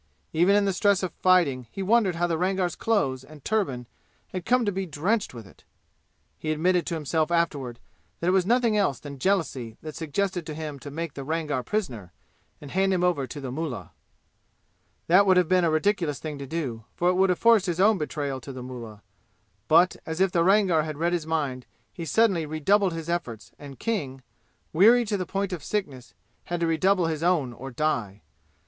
[0.33, 3.85] Even in the stress of fighting be wondered how the Rangar's clothes and turban
[4.29, 5.63] had come to be drenched in it.
[6.39, 7.77] He admitted to himself afterward
[8.19, 11.61] that it was nothing else than jealousy that suggested to him to make the Rangar
[11.61, 12.11] prisoner
[12.59, 13.91] and hand him over to the mullah.
[15.05, 17.79] That would have been a ridiculous thing to do, for it would have forced his
[17.79, 19.03] own betrayal to the mullah.
[19.67, 23.77] But as if the Rangar had read his mind he suddenly redoubled his efforts and
[23.77, 24.23] King,
[24.73, 26.15] weary to the point of sickness,
[26.45, 28.23] had to redouble his own or die.